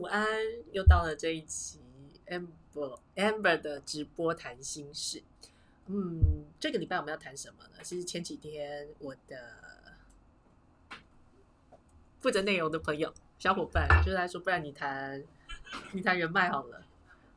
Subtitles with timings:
[0.00, 0.26] 午安，
[0.72, 1.78] 又到了这一期
[2.26, 5.22] Amber Amber 的直播谈心事。
[5.88, 7.82] 嗯，这个礼拜我们要谈什么呢？
[7.82, 9.98] 其实前几天我的
[12.18, 15.22] 负责内容的朋友小伙伴就在说，不然你谈
[15.92, 16.82] 你谈人脉好了。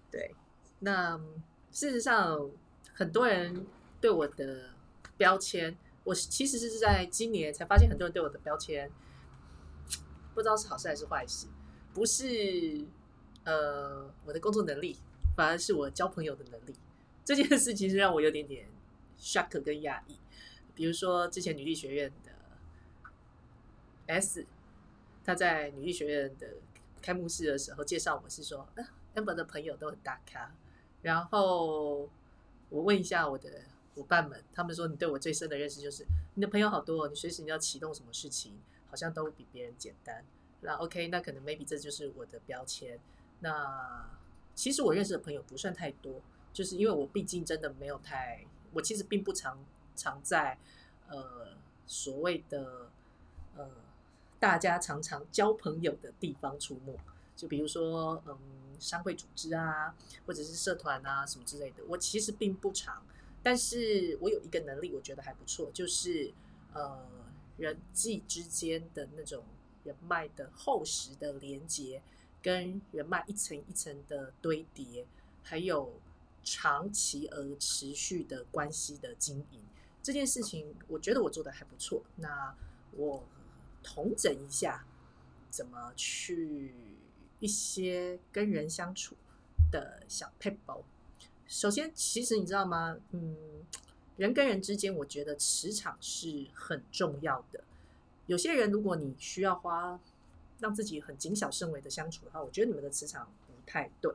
[0.09, 0.34] 对，
[0.80, 1.20] 那
[1.70, 2.50] 事实上
[2.93, 3.68] 很多人
[4.00, 4.70] 对我的
[5.18, 5.75] 标签，
[6.05, 8.89] 我其实是在今年才发现，很多人对我的标签
[10.34, 11.48] 不知道是好事还是坏事。
[11.93, 12.86] 不是
[13.43, 14.97] 呃我的工作能力，
[15.36, 16.74] 反而是我交朋友的能力。
[17.24, 18.68] 这件事其实让我有点点
[19.18, 20.18] shock 跟压抑。
[20.75, 22.32] 比如说之前女力学院的
[24.07, 24.46] S，
[25.24, 26.56] 他在女力学院的
[27.02, 28.68] 开幕式的时候介绍我是说
[29.16, 30.54] ，amber 的朋友都很大咖。
[31.02, 32.09] 然后
[32.69, 33.50] 我问一下我的
[33.94, 40.25] 伙伴们，他们说你对我最深的认识就是你的朋友好多，你随时你要启动什么事情，好像都比别人简单。
[40.64, 43.00] 那 OK，那可能 maybe 这就是我的标签。
[43.39, 44.09] 那
[44.56, 46.22] 其实我认识的朋友不算太多，
[46.53, 49.64] 就是因为我毕竟真的没有太，我其实并不常
[49.95, 50.58] 常在
[51.09, 51.50] 呃
[51.86, 52.89] 所谓的
[53.55, 53.70] 呃
[54.39, 56.98] 大家常常交朋友的地方出没。
[57.36, 58.38] 就比如说嗯
[58.80, 59.94] 商会组织啊，
[60.25, 63.03] 或者是社团啊什么之类的，我其实并不常。
[63.42, 66.31] 但是我有一个能力，我觉得还不错，就是
[66.73, 67.05] 呃
[67.58, 69.44] 人际之间的那种。
[69.84, 72.02] 人脉的厚实的连接，
[72.42, 75.06] 跟人脉一层一层的堆叠，
[75.42, 76.00] 还有
[76.44, 79.61] 长期而持续的关系的经营，
[80.02, 82.04] 这件事情我觉得我做的还不错。
[82.17, 82.56] 那
[82.92, 83.23] 我
[83.81, 84.86] 统整一下，
[85.50, 86.73] 怎么去
[87.39, 89.16] 一些跟人相处
[89.72, 90.84] 的小 paper。
[91.48, 92.98] 首先，其实你知道吗？
[93.11, 93.66] 嗯，
[94.17, 97.64] 人跟人之间，我觉得磁场是很重要的。
[98.27, 99.99] 有些人，如果你需要花
[100.59, 104.13] 让自己很谨小慎微的相处的话，我觉得你们的磁场不太对。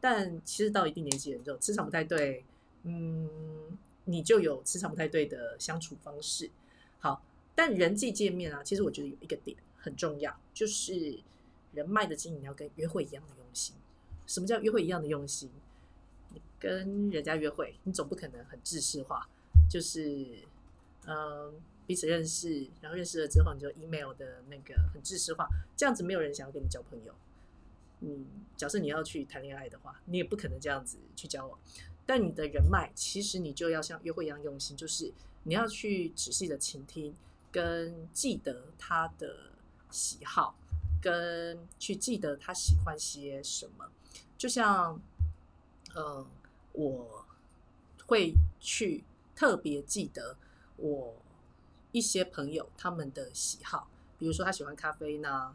[0.00, 2.42] 但其实到一定年纪人就，磁场不太对，
[2.84, 3.28] 嗯，
[4.04, 6.50] 你就有磁场不太对的相处方式。
[7.00, 7.22] 好，
[7.54, 11.20] 但人际界面啊，其实我觉得有一个点很重要，就是
[11.74, 13.76] 人脉的经营要跟约会一样的用心。
[14.26, 15.50] 什么叫约会一样的用心？
[16.32, 19.28] 你跟人家约会，你总不可能很制式化，
[19.68, 20.38] 就是
[21.04, 21.60] 嗯。
[21.90, 27.12] 彼此认识，然后认识了之后，你就 email 的那个很知识化，这样子没有人想要跟你交朋友。
[27.98, 28.24] 嗯，
[28.56, 31.58] 假设你要去谈恋爱的话，你也不可能这样子去交往。
[32.06, 35.12] 但你的人脉，其实你就要像约会一样用心，就是
[35.42, 37.12] 你要去仔细的倾听，
[37.50, 39.50] 跟记得他的
[39.90, 40.54] 喜好，
[41.02, 43.90] 跟去记得他喜欢些什么。
[44.38, 45.02] 就像，
[45.92, 46.24] 呃，
[46.70, 47.26] 我
[48.06, 49.02] 会去
[49.34, 50.36] 特别记得
[50.76, 51.16] 我。
[51.92, 55.54] 一些朋友他们的喜好，比如说他喜欢咖啡呢，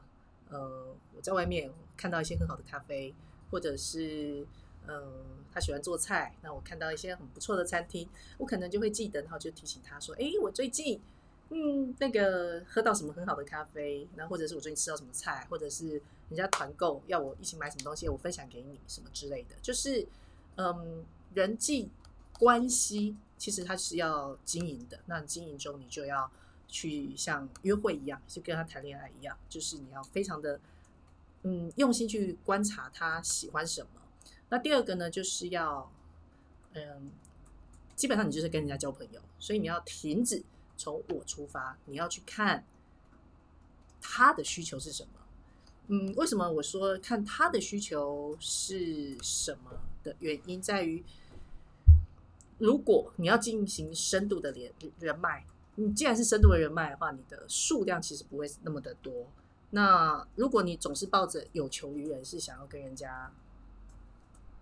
[0.49, 3.13] 呃，我在外面看到一些很好的咖啡，
[3.49, 4.45] 或者是
[4.87, 5.13] 嗯，
[5.53, 8.07] 他喜欢做菜，那我看到一些很不错的餐厅，
[8.37, 10.99] 我可能就会记得，然后就提醒他说，哎，我最近
[11.49, 20.05] 嗯那个喝到什么很好的咖啡，那或者是我最近吃到什么菜，或者是人家团购要我一起买什么东西，我分享给你什么之类的，就是
[20.57, 21.89] 嗯人际
[22.33, 23.15] 关系。
[23.37, 26.31] 其实他是要经营的，那经营中你就要
[26.67, 30.59] 去像约会一样，就跟他谈恋爱一样，就是你要非常的
[31.43, 33.89] 嗯用心去观察他喜欢什么。
[34.49, 35.91] 那第二个呢，就是要
[36.73, 37.11] 嗯，
[37.95, 40.43] 基本上你就是跟人家交朋友，所以你要停止
[40.77, 42.63] 从我出发，你要去看
[44.01, 45.09] 他的需求是什么。
[45.87, 49.71] 嗯，为什么我说看他的需求是什么
[50.03, 51.03] 的原因在于。
[52.57, 55.45] 如果你要进行深度的连人脉，
[55.75, 59.27] 你既然是深度的人脉的话，你的数量其实不会那么的多。
[59.71, 63.29] 那如果你总是抱着有求于人，是想要跟人家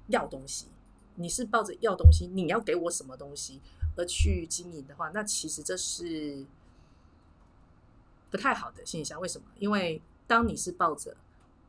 [0.07, 0.67] 要东西，
[1.15, 3.61] 你是抱着要东西，你要给我什么东西
[3.95, 6.43] 而去经营的话，那其实这是
[8.31, 9.21] 不太好的现象。
[9.21, 9.45] 为什么？
[9.59, 11.15] 因为当你是抱着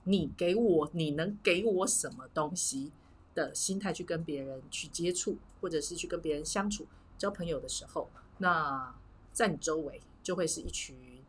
[0.04, 2.92] 你给我，你能给我什么东西？
[3.34, 6.86] 的心态去跟别人去接触，或者是去跟别人相处、
[7.18, 8.94] 交朋友的时候，那
[9.32, 11.22] 在你周围就会是一群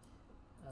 [0.63, 0.71] 呃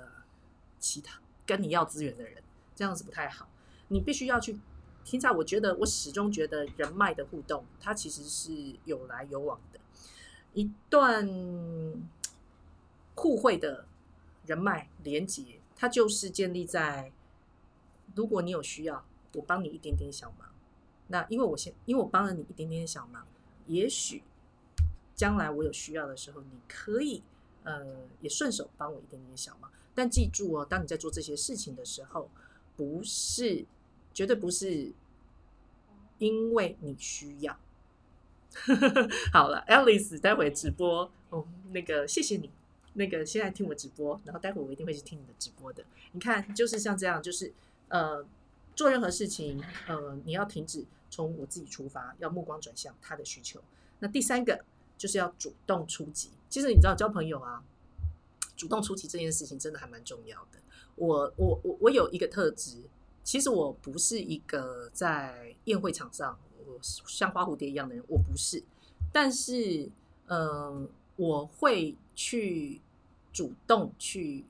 [0.79, 2.43] 其他跟你要资源的人，
[2.75, 3.49] 这样子不太好。
[3.89, 4.59] 你必须要去
[5.03, 9.79] 听在，我觉得我始终觉得人脉的互动，它其实是有来有往的。
[10.53, 11.27] 一段
[13.15, 13.85] 互惠的
[14.45, 17.11] 人脉连接，它就是建立在
[18.15, 19.03] 如果你有需要，
[19.33, 20.52] 我帮你一点点小忙。
[21.07, 23.25] 那因为我先，因为我帮了你一点点小忙，
[23.67, 24.23] 也许
[25.15, 27.21] 将来我有需要的时候，你可以
[27.63, 29.71] 呃也顺手帮我一点点小忙。
[29.95, 32.29] 但记住哦，当你在做这些事情的时候，
[32.75, 33.65] 不是
[34.13, 34.91] 绝对不是
[36.17, 37.57] 因为你需要。
[39.31, 42.49] 好了，Alice，待会直播哦，那个谢谢你，
[42.93, 45.83] 那个现在听我直播，然后待会我一定会去听你的直播的。
[46.11, 47.51] 你看，就是像这样，就是
[47.87, 48.25] 呃，
[48.75, 53.61] 做任何事情，呃，你要停止从我自己出发，要目光转向他的需求。
[53.99, 54.63] 那第三个
[54.97, 56.29] 就是要主动出击。
[56.49, 57.63] 其实你知道，交朋友啊，
[58.55, 60.59] 主动出击这件事情真的还蛮重要的。
[60.95, 62.77] 我我我我有一个特质，
[63.23, 66.39] 其实我不是一个在宴会场上。
[66.65, 68.63] 我像花蝴蝶一样的人，我不是，
[69.11, 69.89] 但是，
[70.27, 70.87] 嗯，
[71.17, 72.79] 我会去
[73.33, 74.45] 主动去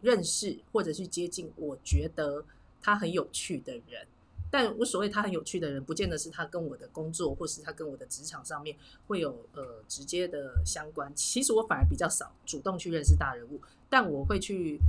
[0.00, 2.44] 认识或者去接近我觉得
[2.80, 4.06] 他很有趣的人。
[4.50, 8.76] 但无所谓，他很有趣的人，不见得是他跟我的工作或是他跟我的职场上面
[9.06, 11.12] 会有呃直接的相关。
[11.14, 13.60] 其实我反而比较少主动去认识大人物，
[13.90, 14.80] 但我会去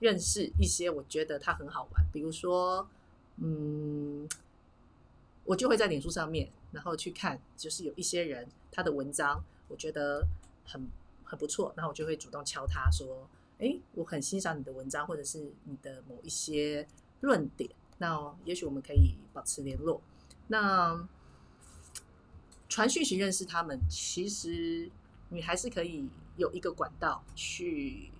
[0.00, 2.88] 认识一些我觉得他很好玩，比如说，
[3.36, 4.28] 嗯。
[5.48, 10.26] 我就会在脸书上面，然后去看，就是有一些人他的文章，我觉得
[10.64, 10.84] 很
[11.22, 13.28] 很不错，然后我就会主动敲他说
[13.60, 16.88] ：“哎，我很欣赏你的文章，或者是你的某一些
[17.20, 20.00] 论点，那也许我们可以保持联络。”
[20.48, 21.08] 那
[22.68, 24.90] 传讯息认识他们，其实
[25.30, 28.10] 你还是可以有一个管道去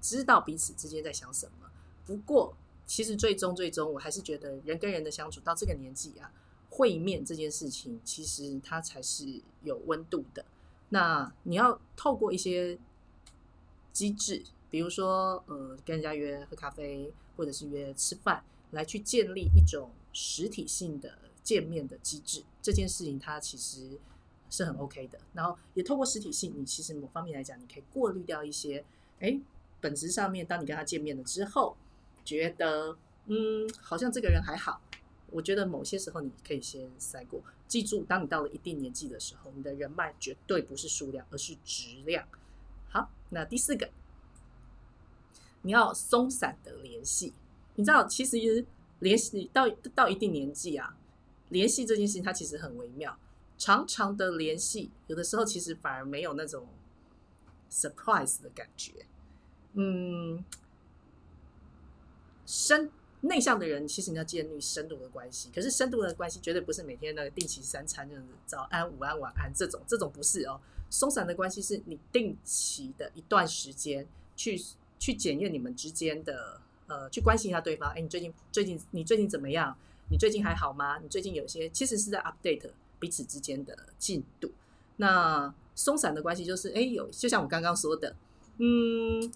[0.00, 1.70] 知道彼此之间在想什么。
[2.06, 2.54] 不过，
[2.86, 6.30] 其实最终最终，我还是觉得人跟人的相处到这个年纪啊，
[6.70, 10.44] 会面这件事情，其实它才是有温度的。
[10.90, 12.78] 那你要透过一些
[13.92, 22.42] 机制，比如说呃，跟人家约喝咖啡，或者是约吃饭，来去建立一种实体性的见面的机制。
[22.62, 23.98] 这件事情它其实
[24.50, 25.18] 是很 OK 的。
[25.32, 28.84] 然后也透过实体性，你其实某方面来讲，你可以过滤掉一些，
[29.20, 29.38] 哎，
[29.80, 31.76] 本质上面，当你跟他见面了之后。
[32.26, 32.96] 觉得
[33.26, 34.80] 嗯，好像这个人还好。
[35.30, 37.42] 我觉得某些时候你可以先塞过。
[37.68, 42.26] 记住，当你到了一定年纪的时候，你的人脉绝对不是数量，而是质量。
[42.88, 43.90] 好，那第四个，
[45.64, 47.34] 你要松散的联系。
[47.74, 48.64] 你知道，其实
[49.00, 50.96] 联系到到一定年纪啊，
[51.48, 53.18] 联系这件事情它其实很微妙。
[53.58, 56.68] 长长的联系，有的时候其实反而没有那种
[57.70, 59.06] surprise 的感觉。
[59.72, 60.44] 嗯。
[62.46, 62.90] 深
[63.22, 65.48] 内向的人，其实你要建立深度的关系。
[65.54, 70.60] 可是深度的关系绝对不是每天那个定期三餐，就是早安、午安、晚安这种，这种不是哦。
[70.90, 74.06] 松散的关系是你定期的一段时间
[74.36, 74.60] 去
[75.04, 77.90] 去检验你们之间的呃，去关心一下对方。
[77.90, 79.76] 哎，你最近最近你最近怎么样？
[80.08, 80.98] 你最近还好吗？
[81.02, 84.50] 你最近有些其实是在 update 彼此之间的进度。
[84.96, 88.16] 那松散的关系就是，哎，有就像我刚刚说的，
[88.56, 89.30] 嗯。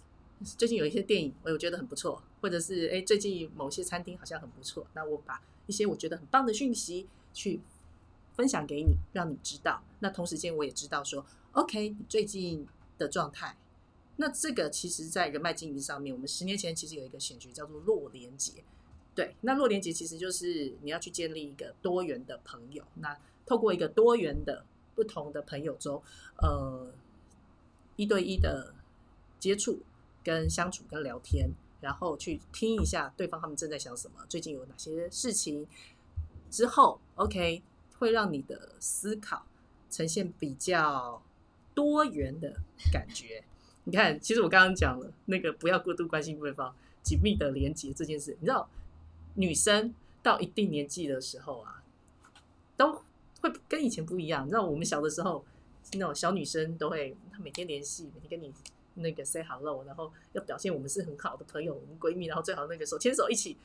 [0.56, 4.87] 最近有一些电影，我有觉得很不错，或者是哎，最近某些餐厅好像很不错。
[4.94, 7.61] 那我把一些我觉得很棒的讯息去
[8.37, 9.82] 分享给你，让你知道。
[9.99, 12.64] 那同时间我也知道说，OK，你最近
[12.97, 13.56] 的状态。
[14.20, 18.62] 那这个其实，在人脉经营上面，我们十年前其实有一个显学叫做弱连接。
[19.15, 22.85] 对，那弱连接其实就是你要去建立一个多元的朋友。
[22.97, 26.03] 那透过一个多元的不同的朋友中，
[26.37, 26.93] 呃，
[27.97, 28.75] 一对一的
[29.41, 29.81] 接触。
[30.25, 31.49] 跟相处、跟聊天，
[31.81, 35.66] 然后去听一下对方他们正在想什么，最近有哪些事情，
[36.50, 37.62] 之后 OK
[37.99, 39.47] 会让你的思考
[39.88, 41.23] 呈现比较
[41.75, 42.61] 多元的
[42.92, 43.42] 感觉。
[43.88, 48.68] 你看，其实我刚刚讲了那个不要过度关心对方，紧密的连接这件事，你知道，
[49.35, 51.83] 女生到一定年纪的时候啊，
[52.76, 53.02] 都
[53.40, 54.45] 会跟以前不一样。
[54.45, 55.42] 你知道，我们小的时候
[55.95, 58.52] 那种小女生都会她每天联系，每天跟你。
[59.00, 63.57] 那个 say hello，然后要表现我们是很好的朋友，我们闺蜜，然后最好那个手牵手一起，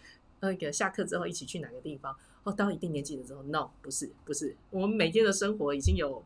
[0.42, 2.16] 那个下课之后一起去哪个地方？
[2.44, 6.24] 哦，到一定年纪的时候，no，不是，不是，我们每天的生活已经有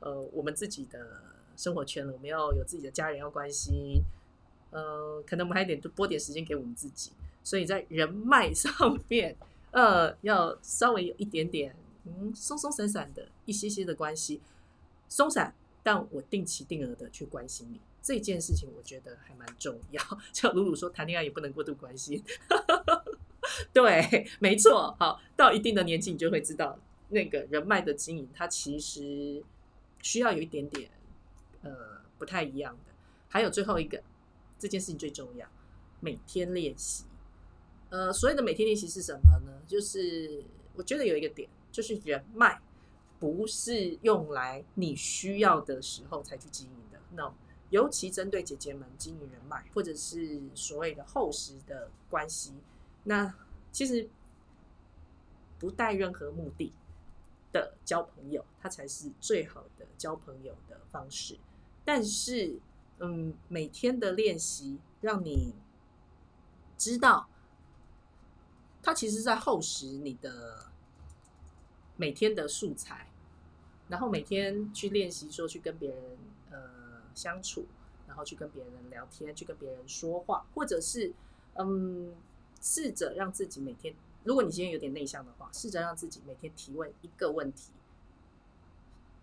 [0.00, 1.20] 呃我们自己的
[1.56, 4.02] 生活圈了，我们要有自己的家人要关心，
[4.70, 8.72] 呃，可能我们还得拨点时间给我们自己，所以在人脉 上
[9.08, 9.36] 面，
[9.70, 14.40] 呃，要稍微有一点点嗯松松散散的一些些的关系，
[15.08, 17.80] 松散，但我定期定额的去关心你。
[18.02, 20.00] 这件事情我觉得还蛮重要，
[20.32, 22.22] 像鲁鲁说，谈恋爱也不能过度关心。
[23.72, 24.94] 对，没错。
[24.98, 29.42] 好，到一定的年纪，你就会知道，那个人脉的经营，它其实
[30.02, 30.88] 需要有一点点
[31.66, 32.92] 呃不太一样的。
[33.28, 34.02] 还有最后一个，
[34.58, 35.46] 这件事情最重要，
[36.00, 37.04] 每天练习。
[37.90, 39.62] 呃，所谓的每天练习是什么呢？
[39.66, 40.44] 就是
[40.74, 42.60] 我觉得有一个点，就是人脉
[43.18, 46.98] 不是用来你需要的时候才去经营的。
[47.12, 47.32] 那
[47.70, 52.54] 尤其针对姐姐们经营人脉，或者是所谓的厚实的关系，
[53.04, 53.34] 那
[53.72, 54.08] 其实
[55.58, 56.72] 不带任何目的
[57.52, 61.36] 的交朋友，它才是最好的交朋友的方式。
[61.86, 62.58] 但是，
[62.98, 65.54] 嗯，每天的练习让你
[66.76, 67.28] 知道，
[68.82, 70.66] 它其实在厚实你的
[71.96, 73.08] 每天的素材，
[73.88, 76.18] 然后每天去练习说去跟别人
[76.50, 76.58] 呃
[77.14, 77.66] 相处，
[78.08, 81.14] 然后去跟别人聊天，去跟别人说话，或者是
[81.54, 82.12] 嗯，
[82.60, 87.70] 试着让自己每天，如果你今天有点内向的话，试着让自己每天提问一个问题。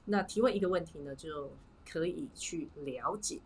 [0.06, 1.52] 那提问一个问题呢，就
[1.94, 3.40] 可以去了解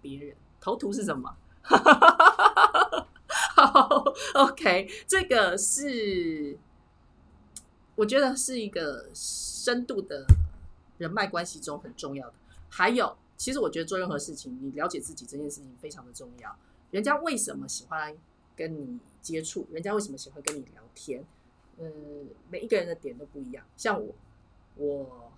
[0.00, 0.34] 别人。
[0.58, 1.36] 头图是什么？
[3.54, 4.02] 好
[4.34, 6.58] ，OK，这个是
[7.94, 10.24] 我觉得是一个深度的
[10.96, 12.34] 人脉关系中很重要的。
[12.70, 16.56] 还有，其实我觉得做任何事情，你了解自己这件事情非常的重要。
[16.90, 18.16] 人家为什么喜欢
[18.56, 19.66] 跟你接触？
[19.70, 21.22] 人家为什么喜欢跟你聊天？
[21.78, 23.64] 嗯，每一个人的点都不一样。
[23.76, 24.14] 像我，
[24.76, 25.31] 我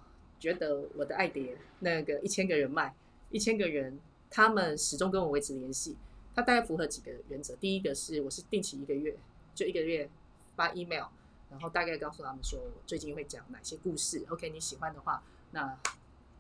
[0.45, 2.95] 觉得我的爱蝶那个一千个人脉，
[3.31, 3.99] 一千个人。
[4.31, 5.97] 他们始终跟我维持联系，
[6.35, 7.55] 他大概符合几个原则。
[7.55, 9.17] 第一个是我是定期一个月，
[9.55, 10.11] 就一个月
[10.57, 11.07] 发 email，
[11.53, 14.27] 然后大概告诉他们说我最近会讲哪些故事。
[14.31, 15.23] OK，你喜欢的话，
[15.53, 15.79] 那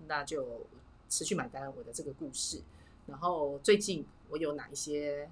[0.08, 0.66] 那就
[1.08, 2.60] 持续买单我的这个故事。
[3.06, 5.30] 然后最近我有哪一些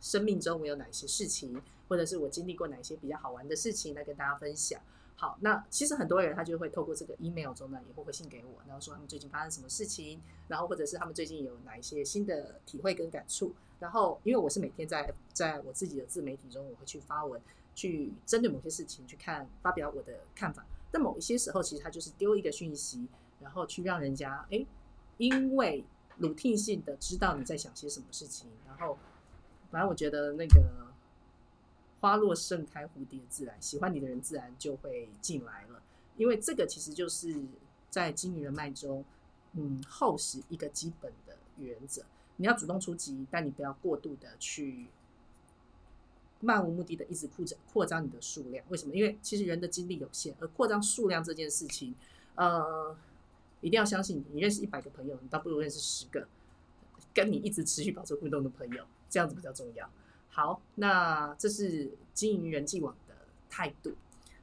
[0.00, 4.80] 生命中我有哪一些事情，或者是我经历过哪一些比较好玩的事情来跟大家分享。
[5.18, 13.54] 好，那其实很多人他就会透过这个 email 中呢，也会回信给我，然后说他们最近发生什么事情，然后或者是他们最近有哪一些新的体会跟感触。
[13.80, 17.40] 然后，因为我是每天在在我自己的自媒体中，我会去发文，
[17.74, 20.66] 去针对某些事情去看发表我的看法。
[20.90, 23.08] 但某一些时候，其实他就是丢一个讯息，
[23.40, 24.66] 然后去让人家哎，
[25.16, 25.82] 因为
[26.20, 28.50] routine 性的知道你在想些什么事情。
[28.66, 28.98] 然后，
[29.70, 30.86] 反正我觉得那个。
[32.06, 35.82] 花落盛开，蝴蝶自来喜欢你的人自然就会进来了。
[36.16, 37.44] 因为这个其实就是
[37.90, 39.04] 在经营人脉中，
[39.54, 42.04] 嗯，厚实一个基本的原则。
[42.36, 44.86] 你要主动出击，但你不要过度的去
[46.38, 48.64] 漫无目的的一直扩张扩张你的数量。
[48.68, 48.94] 为什么？
[48.94, 51.92] 因为其实人的精力有限，而扩张数量这件事情，
[52.36, 52.96] 呃，
[53.60, 56.28] 一定要相信，你认识一百个朋友，你倒不如认识十个
[57.12, 59.90] 跟你一直持续保持互动的朋友，这样子比较重要。
[60.36, 63.14] 好，那这是经营人际网的
[63.48, 63.94] 态度。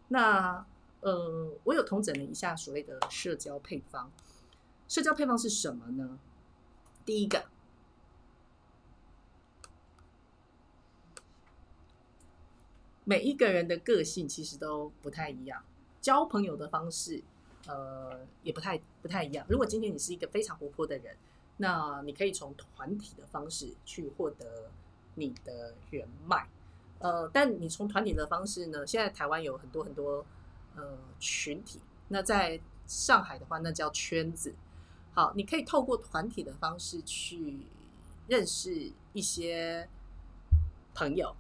[0.08, 0.66] 那
[1.02, 4.12] 呃，我有统整了一下所谓的社交配方。
[4.88, 6.18] 社交配方是什么呢？
[7.06, 7.46] 第一个，
[13.04, 15.64] 每一个人的个性其实都不太一样，
[16.02, 17.22] 交朋友的方式
[17.68, 19.46] 呃也不太不太一样。
[19.48, 21.16] 如果今天你是一个非常活泼的人，
[21.58, 24.72] 那你可以从团体的方式去获得。
[25.16, 26.48] 你的人脉，
[27.00, 28.86] 呃，但你从团体的方式呢？
[28.88, 30.26] 现在台湾有很多很多
[30.76, 34.54] 呃群体，那在上海的话，那叫圈子。
[35.14, 37.68] 好，你可以透过团体的方式去
[38.28, 39.88] 认识一些
[40.96, 41.36] 朋友。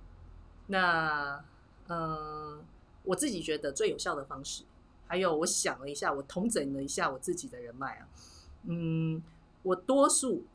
[0.67, 1.43] 那
[1.87, 2.63] 嗯，
[3.03, 4.63] 我自己觉得最有效的方式，
[5.07, 8.07] 还有我想了一下，我统整了一下我自己的人脉啊，
[8.63, 9.21] 嗯，
[9.63, 10.45] 我多数。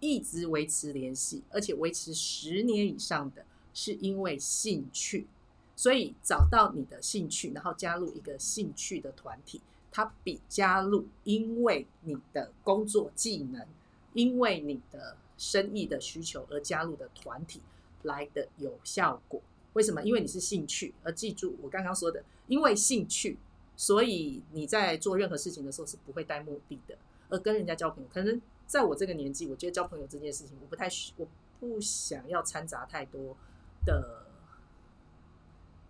[0.00, 5.26] 一直维持联系，而且维持十年以上的，是因为兴趣。
[5.74, 9.60] 所以找到你的兴趣，然后加入一个兴趣的团体，
[9.92, 13.66] 它比加入因为你的工作技能、
[14.14, 17.60] 因为你的生意的需求而加入的团体
[18.02, 19.40] 来的有效果。
[19.74, 20.02] 为什么？
[20.02, 20.94] 因为你是兴趣。
[21.02, 23.36] 而记住我刚刚说的，因为兴趣，
[23.76, 26.96] 所以你在做任何事情的时候是不会带目的的。
[27.28, 28.40] 而跟人家交朋友，可能。
[28.66, 31.28] 在我这个年纪，我觉得交朋友这件事情，我不太，我
[31.60, 33.36] 不想要掺杂太多
[33.84, 34.26] 的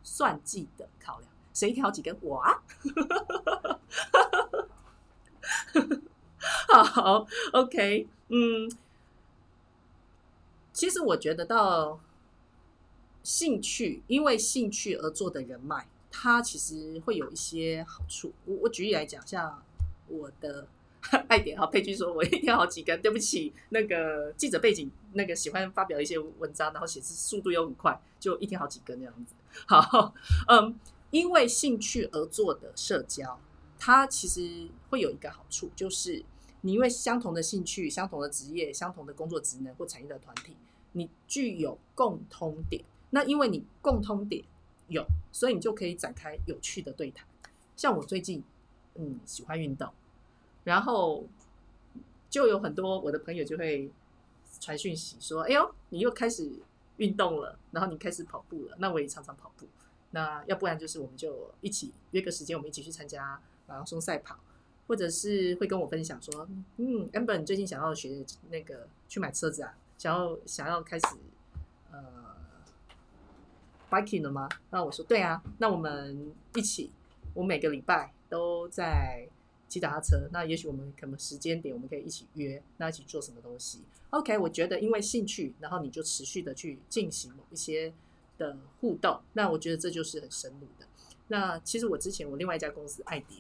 [0.02, 1.32] 算计的考量。
[1.54, 2.62] 谁挑几根我啊？
[6.84, 8.70] 好，OK，嗯，
[10.72, 11.98] 其实我觉得到
[13.22, 18.34] 兴趣，因为兴趣而做的人脉，它其实会有一些好处。
[18.44, 19.62] 我我举例来讲，像
[20.08, 20.68] 我的。
[21.28, 29.34] 爱点好，佩君说：“我一天好几根，对不起，那个记者背景，那个喜欢发表一些文章，然后写字速度又很快，就一天好几根那样子。
[29.66, 30.14] 好，
[30.48, 30.78] 嗯，
[31.10, 33.38] 因为兴趣而做的社交，
[33.78, 36.24] 它其实会有一个好处，就是
[36.62, 40.56] 你因为相同的兴趣、相同的职业、相同的工作职能或产业的团体，
[40.92, 42.82] 你具有共通点。
[43.10, 44.42] 那因为你共通点
[44.88, 47.26] 有，所以你就可以展开有趣的对谈。
[47.76, 48.42] 像我最近，
[48.96, 49.88] 嗯，喜欢运动。”
[50.66, 51.24] 然后
[52.28, 53.88] 就有很多我的朋友就会
[54.60, 56.50] 传讯息说：“哎呦，你又开始
[56.96, 59.64] 运动了，然后你开始跑步了。”那我也常常跑步。
[60.10, 64.36] 那要不然就是我们就一起约个时间，我们一起去参加马拉松赛跑，
[64.88, 71.06] 或者是会跟我分享说，嗯，amber 你最近想要学那个去买车子啊，想要想要开始
[71.92, 72.00] 呃
[73.88, 74.48] biking 了吗？
[74.70, 76.90] 那我说对啊，那我们一起，
[77.34, 79.28] 我每个礼拜都在
[79.68, 83.80] 骑脚踏车，那也许我们可能时间点我们可以一起约，那一起做什么东西
[84.10, 87.92] ？OK，我觉得因为兴趣，然后你就持续的去进行某一些。
[88.38, 90.86] 的互动，那我觉得这就是很深入的。
[91.28, 93.38] 那其实我之前我另外一家公司爱蝶，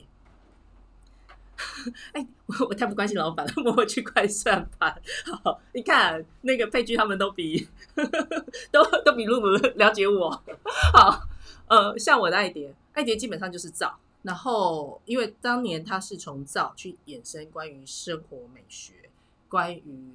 [2.14, 4.98] 哎，我我太不关心老板了，我会去快算盘。
[5.44, 7.68] 好，你看那个佩居他们都比
[8.72, 10.30] 都都比露露了解我。
[10.94, 11.28] 好，
[11.68, 19.08] 呃，像我的爱蝶，爱蝶基本上就是造，然后因为当年他是从造去衍生关于生活美学，
[19.48, 20.12] 关于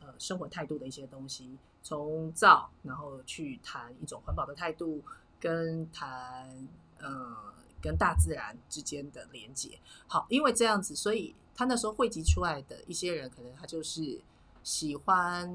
[0.00, 1.56] 呃生活态度的一些东西。
[1.84, 5.02] 从造，然后去谈一种环保的态度，
[5.40, 6.48] 跟谈
[6.98, 7.36] 呃
[7.80, 9.76] 跟大自然之间的连接。
[10.06, 14.20] 好，因为这样子，所以他那时候汇集出来的一些人，可能他就是
[14.62, 15.48] 喜欢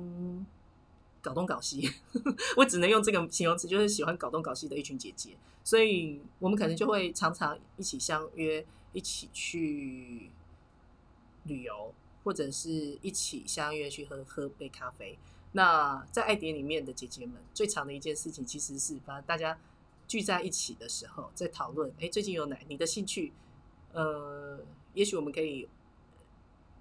[1.27, 1.89] 搞东搞西。
[2.55, 5.31] 我只能用这个形容词，就是喜欢搞东搞西的一群姐姐。
[5.63, 10.31] 所以我们可能就会常常一起相约，一起去
[11.43, 11.93] 旅游，
[12.24, 15.19] 或者是一起相约去喝喝杯咖啡。
[15.51, 19.60] 那在爱蝶里面的姐姐们，最长的一件事情其实是把大家
[20.07, 23.34] 聚在一起的时候，在讨论：哎，最近有哪你的兴趣？
[23.91, 24.60] 呃，
[24.93, 25.67] 也许我们可以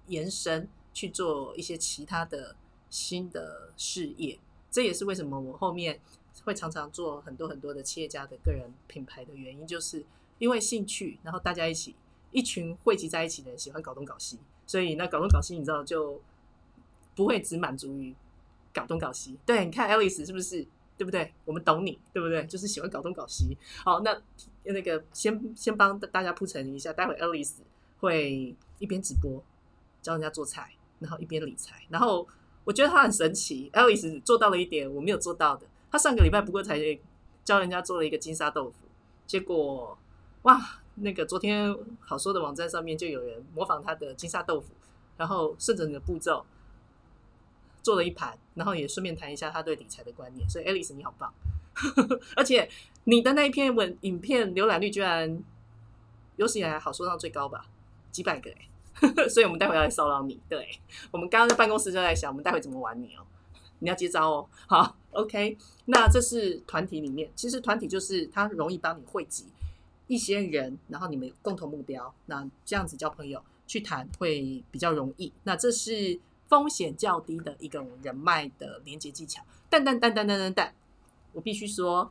[0.07, 2.55] 延伸去做一些其他的
[2.89, 4.39] 新的事业。
[4.69, 5.99] 这也是为什么我后面
[6.43, 10.05] 会常常做很多很多的企业家的个人品牌的原因，就是
[10.39, 11.95] 因为兴趣，然后大家一起
[12.31, 16.21] 一群汇集在一起的人喜欢搞东搞西，所以那搞东搞西，你知道就
[17.15, 18.15] 不会只满足于。
[18.73, 20.63] 搞东搞西，对，你看 Alice 是不是？
[20.99, 21.33] 对不对？
[21.45, 22.45] 我们懂你，对不对？
[22.45, 23.57] 就是喜欢搞东搞西。
[23.83, 24.21] 好，那
[24.65, 27.55] 那个先先帮大家铺陈一下，待会 Alice
[27.99, 29.43] 会一边直播
[29.99, 31.87] 教人家做菜，然后一边理财。
[31.89, 32.27] 然后
[32.67, 35.65] 我觉得他很神奇，Alice 做到了一点我没有做到的。
[35.89, 36.77] 他上个礼拜不过才
[37.45, 38.75] 教人家做了一个金沙豆腐，
[39.25, 39.97] 结果
[40.41, 44.73] 哇，那个昨天好说的网站上面就有人模仿他的金沙豆腐，
[45.15, 46.45] 然后顺着你的步骤。
[47.81, 50.49] 做了一盘，然后也顺便谈一下他对理财的观念。
[50.49, 51.33] 所以，Alice 你好棒，
[52.35, 52.69] 而且
[53.05, 55.41] 你的那一篇文影片浏览率居然
[56.35, 57.67] 有史以来好说到最高吧，
[58.11, 58.67] 几百个哎！
[59.29, 60.39] 所以我们待会要来骚扰你。
[60.49, 60.67] 对
[61.11, 63.25] 我们刚刚在办公室就在想，我们待会怎么玩你哦？
[63.79, 64.49] 你要接招哦。
[64.67, 65.57] 好，OK。
[65.85, 69.45] 那这是团体里面，其实团体就是它容易帮你汇集
[70.07, 75.31] 一些人，然后你们有共同目标，那这样子交朋友去谈会比较容易。
[75.43, 76.19] 那这是。
[76.49, 80.73] 风险较低的一个人脉的连接技巧，但但但但但但但，
[81.33, 82.09] 我必须说，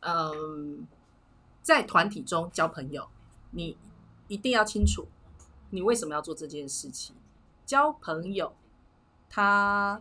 [0.00, 0.86] 嗯，
[1.62, 3.08] 在团体中交朋友，
[3.52, 3.78] 你
[4.26, 5.06] 一定要清楚
[5.70, 7.14] 你为什么要做这件事情。
[7.66, 8.54] 交朋友，
[9.28, 10.00] 他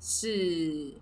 [0.00, 0.94] 是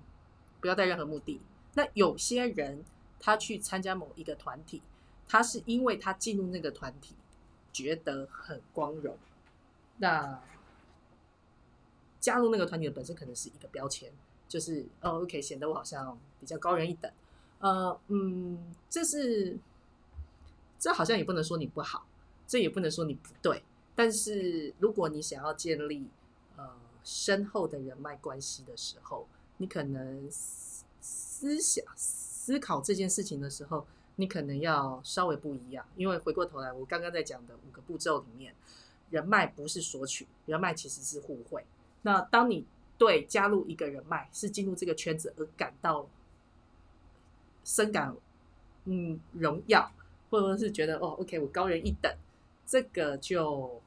[0.61, 1.41] 不要带任何目的。
[1.75, 2.85] 那有些人
[3.19, 4.83] 他去参加某一个团体，
[5.29, 7.15] 他是因为他进入那个团体
[7.73, 9.17] 觉得很光荣。
[9.99, 10.43] 那
[12.19, 14.11] 加入那个团体的本身可能是一个标签，
[14.49, 17.13] 就是哦，OK，显得我好像比较高人一等。
[17.59, 19.59] 呃，嗯，这是
[20.79, 22.07] 这好像也不能说你不好，
[22.51, 23.63] 这也不能说你不对。
[23.95, 26.09] 但是如果你想要建立
[26.57, 26.69] 呃
[27.05, 33.87] 深厚的人脉关系的时候，你可能思想思考这件事情的时候，
[34.17, 35.87] 你可能要稍微不一样。
[35.95, 38.53] 因为回过头来，我刚刚在讲的五个步骤里面。
[39.11, 41.65] 人脉不是索取，人脉其实是互惠。
[42.03, 42.65] 那当你
[42.97, 46.09] 对加入一个人脉是进入这个圈子而感到
[47.65, 48.15] 深感
[48.85, 49.91] 嗯荣耀，
[50.31, 52.17] 或者是觉得哦，OK，我高人一等，
[52.71, 53.83] 这个就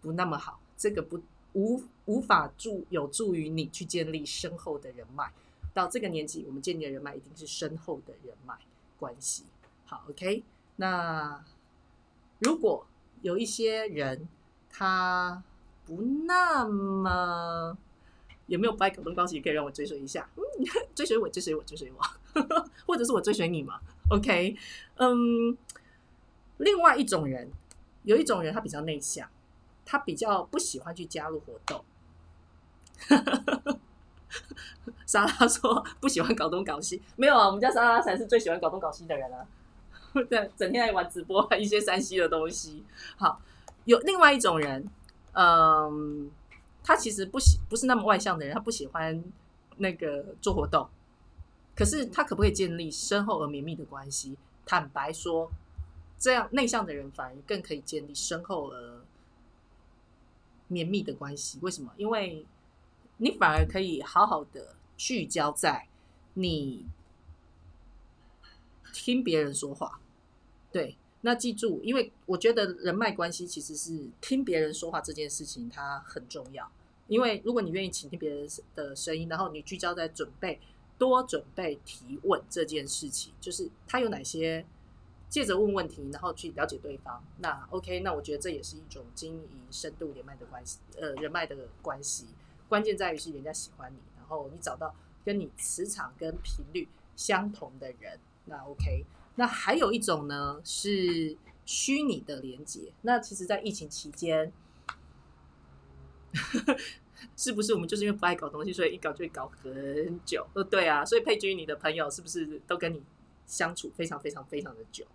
[0.00, 0.60] 不那么好。
[0.76, 1.20] 这个不
[1.54, 5.32] 无无法助有助于你去建立深厚的人脉。
[5.74, 8.54] 到这个年纪，我们建立的人脉一定是深厚的人脉
[8.98, 9.44] 关系。
[9.84, 10.44] 好，OK，
[10.76, 11.44] 那
[12.38, 12.86] 如果。
[13.22, 14.26] 有一些人，
[14.68, 15.40] 他
[15.86, 17.78] 不那么
[18.48, 20.28] 有没有不爱搞东高西，可以让我追随一下？
[20.34, 20.42] 嗯，
[20.92, 22.02] 追随我，追随我，追随我，
[22.84, 23.78] 或者是我追随你嘛
[24.10, 24.56] ？OK，
[24.96, 25.56] 嗯，
[26.56, 27.48] 另外一种人，
[28.04, 29.28] 有一种人他比较内向，
[29.84, 31.84] 他比较不喜欢去加入活动。
[35.06, 39.46] 莎拉说不喜欢搞东搞西，没有啊，我们家莎拉才是最喜欢搞东搞西的人啊。
[40.28, 42.82] 对，整天在玩直播，一些山西的东西。
[43.16, 43.40] 好，
[43.84, 44.88] 有另外一种人，
[45.32, 46.30] 嗯，
[46.82, 49.22] 他其实不喜不是那么外向的人，他不喜欢
[49.76, 50.88] 那个做活动，
[51.74, 54.36] 可是他可不可以建立深厚而绵密的关系？
[54.64, 55.50] 坦白说，
[56.22, 59.02] 这样内向的人反而更可以建立深厚而
[60.68, 61.58] 绵密的关系。
[61.62, 61.92] 为什么？
[61.96, 62.46] 因为
[63.16, 65.88] 你反而可以好好的聚焦在
[66.34, 66.86] 你
[68.92, 70.00] 听别人说话。
[70.70, 76.70] 对，那记住，因为我觉得人脉关系其实是听别人说话这件事情，它很重要。
[77.08, 80.60] 因为如果你愿意倾听别人的声音，然后你聚焦在准备。
[80.98, 84.64] 多准备提问这件事情，就是他有哪些
[85.32, 87.24] 借着问问题，然后去了解对方。
[87.38, 92.26] 那 OK，那我觉得这也是一种经营深度连麦的关系，呃，人脉的关系。
[92.68, 98.20] 关键在于是人家喜欢你，然后你找到跟你磁场跟频率相同的人。
[98.44, 102.92] 那 OK，那还有一种呢是虚拟的连接。
[103.00, 104.52] 那其实，在疫情期间。
[107.36, 110.46] 是不是我们就是因为不爱搞东西，所以一搞就会搞很久？
[110.52, 113.02] 呃，对啊，所以佩君，你的朋友是不是都跟你
[113.46, 115.06] 相处非常非常非常的久？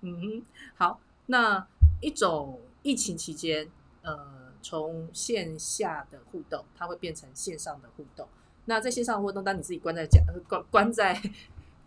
[0.00, 0.42] 嗯哼，
[0.76, 1.66] 好，那
[2.00, 3.68] 一种疫情期间，
[4.02, 8.28] 呃，从线下的互动，它会变成线上的互动。
[8.66, 11.20] 那在线上互动，当你自己关在家、关关在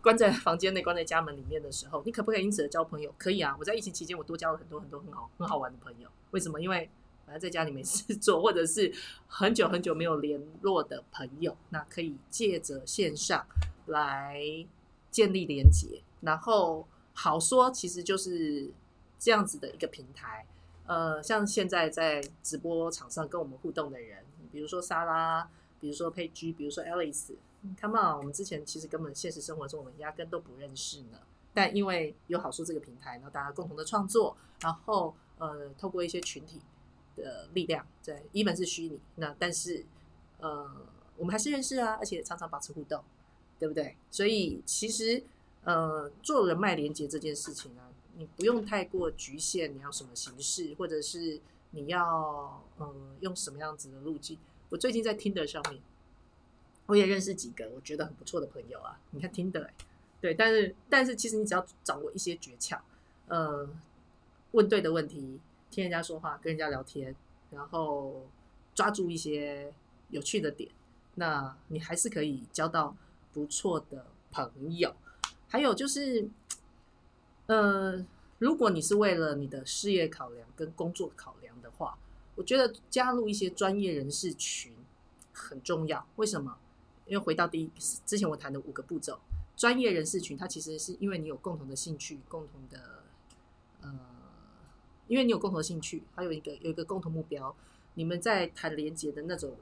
[0.02, 3.14] 关在房间内、 关在家门里面的时候，你可不可以因此而交朋友？
[3.16, 6.08] 可以啊，我在疫情期间，我多交了很多很多很好很好玩的朋友。
[6.32, 6.60] 为什么？
[6.60, 6.90] 因为
[7.24, 8.92] 反正在家里没事做，或者是
[9.28, 13.46] 很久很久没有联络的朋友，那可以借着线上
[13.86, 14.42] 来
[15.10, 18.70] 建立连接，然后好说，其实就是
[19.18, 20.46] 这样子的一个平台。
[20.86, 25.48] 呃，像现在在直播场上跟我们互动的人，比如说莎拉，
[25.80, 31.18] 比如说佩居，比如说 Alice，Come on，我们之前其实根本现实生活中我们压根都不认识呢，
[31.54, 36.60] 但因为有好说这个平台，然后大家共同的创作，然后呃，透过一些群体。
[37.14, 39.84] 的力量在一本是虚拟，那但是
[40.38, 40.66] 呃，
[41.18, 43.04] 我们还是认识啊，而且常常保持互动，
[43.58, 43.94] 对不对？
[44.10, 45.22] 所以其实
[45.64, 47.82] 呃，做人脉连接这件事情呢，
[48.16, 54.38] 你不用太过局限，你要什么形式，或者是你要呃用什么样子的路径。
[54.70, 55.80] 我最近在听的上面，
[56.86, 58.98] 我也认识几个我觉得很不错的朋友啊。
[59.10, 59.70] 你看听的，
[60.20, 62.78] 对，但是但是其实你只要掌握一些诀窍，
[63.28, 63.68] 呃，
[64.52, 65.40] 问对的问题。
[65.70, 67.16] 听人家说话，跟人家聊天，
[67.50, 68.26] 然后
[68.74, 69.72] 抓住一些
[70.10, 70.70] 有趣的点，
[71.14, 72.94] 那你还是可以交到
[73.32, 74.94] 不错的朋友。
[75.52, 76.26] 还有就是，
[77.44, 78.02] 呃，
[78.38, 81.98] 如果你是为了你的事业考量跟工作考量的话，
[82.36, 84.72] 我觉得加入一些专业人士群
[85.30, 86.06] 很重要。
[86.16, 86.56] 为什么？
[87.04, 87.70] 因为回到第一
[88.06, 89.20] 之前我谈的五个步骤，
[89.54, 93.02] 专业人士群，它其实是因为你有共同的兴趣，共同的
[93.82, 94.00] 呃。
[95.06, 97.54] 因为你有共同兴趣，还有一个有一个共同目标，
[97.92, 99.54] 你们在谈连接的那种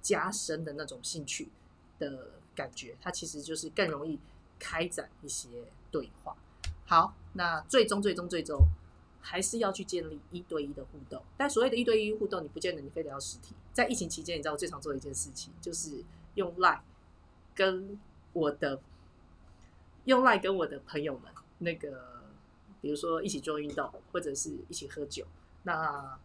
[0.00, 1.50] 加深的那种兴趣
[1.98, 4.18] 的感觉，它其实就是更容易
[4.58, 5.48] 开展一些
[5.90, 6.36] 对话。
[6.86, 8.60] 好，那最终最终最终
[9.20, 11.22] 还是要去建立一对一的互动。
[11.36, 13.54] 但所谓的一对一互动，你不见得你非得要实体。
[13.72, 16.80] 在疫情期间，你知道我最常做的一件事情，就是用 Line
[17.54, 17.98] 跟
[18.32, 18.80] 我的
[20.04, 22.14] 用 Line 跟我的朋友们那个。
[22.80, 25.26] 比如说一起做运动，或者是一起喝酒。
[25.62, 26.18] 那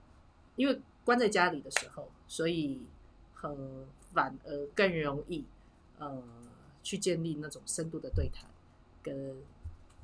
[0.58, 2.86] 因为关在家里的时候，所以
[3.34, 5.46] 很反而更容易
[6.00, 6.22] 呃
[6.90, 8.50] 去建立那种深度的对谈
[9.04, 9.36] 跟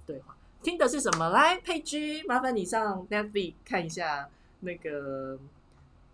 [0.05, 0.37] 对话。
[0.61, 1.29] 听的是什么？
[1.29, 5.39] 来，佩居，麻烦你上 Netflix 看一下那个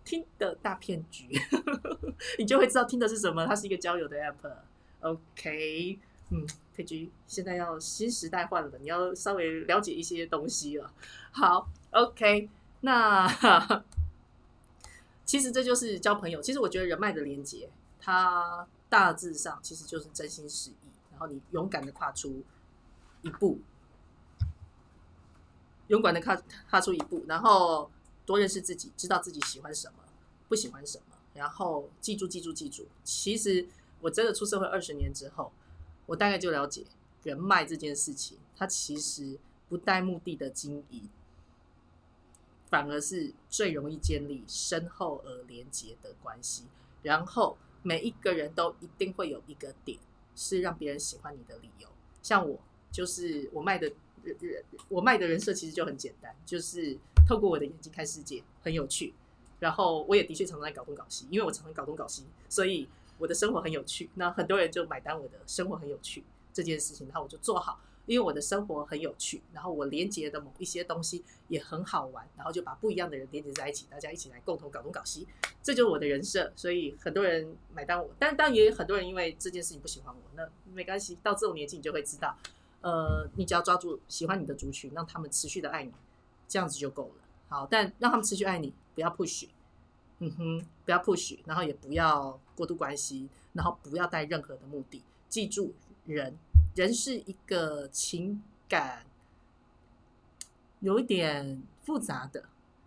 [0.02, 1.28] 听的大骗局，
[2.38, 3.46] 你就会知道听的是什么。
[3.46, 4.54] 它是一个交友的 app。
[5.00, 5.98] OK。
[6.30, 10.90] 嗯，佩居现在要新时代换了，你要稍微了解一些东西了。
[11.30, 12.48] 好，OK，
[12.80, 13.28] 那
[15.26, 16.40] 其实这就是交朋友。
[16.40, 17.68] 其实我觉得人脉的连接，
[18.00, 22.44] 它大致上其实就是真心实意，然后你勇敢的跨出
[23.22, 23.58] 一步，
[25.88, 26.36] 勇敢的跨
[26.68, 27.90] 跨出一步，然后
[28.26, 30.04] 多认识自己，知道自己喜欢什么，
[30.46, 32.86] 不喜欢什么，然后记住，记住，记住。
[33.02, 33.66] 其实
[34.02, 35.50] 我真的出社会二十年之后。
[36.04, 36.84] 我大概就了解
[37.22, 41.08] 人脉这件事情，它其实不带目的的经营，
[42.68, 46.64] 反而是最容易建立深厚而连结的关系。
[47.02, 49.98] 然后每一个人都一定会有一个点
[50.34, 51.88] 是让别人喜欢你的理由。
[52.22, 52.58] 像我，
[52.90, 53.92] 就是我卖的
[54.22, 59.14] 人，我卖的人设其实就很简单，就是透过我的眼睛看世界，很有趣。
[59.60, 62.88] 然后我也的确常常在搞东搞西，因为我常常搞东搞西，所以。
[63.18, 65.16] 我的生活很有趣，那很多人就买单。
[65.16, 75.26] 我的生活很有趣这件事情，然后我就做好因为我的生活很有趣，然后我连接的某一些东西也很好玩，然后就把不一样的人连接在一起，大家一起来共同搞东搞西，
[75.62, 76.52] 这就是我的人设。
[76.56, 82.36] 所以很多人买单我，但但也有很多人因为这件事情不喜欢我，那没关系，到这种年纪你就会知道，
[82.80, 85.92] 呃，你只要抓住喜欢你的族群，让他们持续的爱你，
[86.48, 87.22] 这样子就够了。
[87.48, 89.46] 好，但让他们持续爱你，不要 push，
[90.18, 95.02] 嗯哼，不要 push，然后也不要过度关系，然后不要带任何的目的。
[95.28, 95.74] 记住，
[96.06, 96.36] 人
[96.74, 99.04] 人是一个情感
[100.80, 102.44] 有一点复杂的，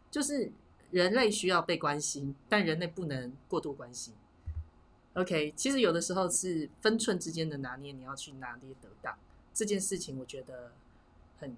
[0.09, 0.51] 就是
[0.91, 4.13] 人类需要被关心，但人类不能过度关心。
[5.13, 9.17] OK，其实有的时候是分寸之间的拿捏，你要去拿捏得当
[9.53, 10.73] 这件事情，我觉得
[11.39, 11.55] 很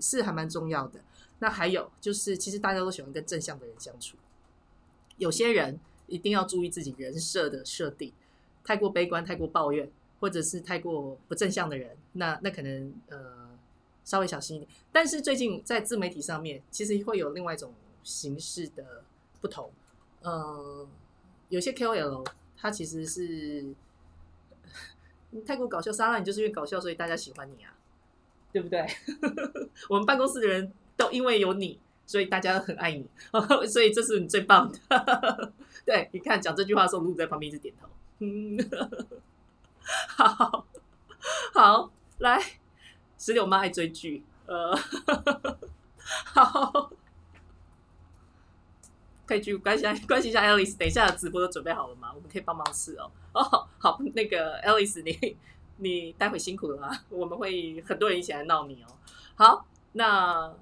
[0.00, 1.00] 是还蛮重要的。
[1.38, 4.16] 那还有就是，其实大家都喜欢跟正向的人相处。
[5.16, 8.12] 有些人一定要注意自己人设的设定，
[8.64, 9.90] 太过悲观、太过抱怨，
[10.20, 13.48] 或者是太过不正向的人，那那可能呃
[14.04, 14.70] 稍微小心一点。
[14.92, 19.02] 但是最近在自媒体上面，其实会有另外一种形式的
[19.40, 19.70] 不同。
[20.22, 20.86] 呃，
[21.48, 22.26] 有些 KOL
[22.56, 23.74] 他其实是
[25.46, 27.74] 太过搞笑，莎拉你就是因为搞笑，所以大家喜欢你啊，
[28.52, 28.86] 对不对？
[29.88, 30.72] 我们办公室的人。
[30.98, 33.06] 都因为有你，所以大家都很爱你，
[33.70, 35.52] 所以这是你最棒的。
[35.86, 37.88] 对，你看讲这句话的时候，露在旁边一直点头。
[38.18, 38.56] 嗯，
[40.08, 40.66] 好
[41.54, 42.40] 好来，
[43.18, 44.76] 石榴妈爱追剧，呃，
[46.24, 46.90] 好，
[49.26, 50.76] 可以去关心关心一下 Alice。
[50.76, 52.12] 等一下直播都准备好了吗？
[52.14, 53.10] 我们可以帮忙试哦。
[53.32, 55.36] 哦，好，那个 Alice，你
[55.76, 58.88] 你待会辛苦了啊，我们会很多人一起来闹你哦。
[59.36, 60.54] 好，那。